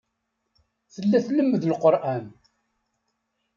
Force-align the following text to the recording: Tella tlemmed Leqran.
Tella 0.93 1.19
tlemmed 1.25 1.63
Leqran. 1.69 2.25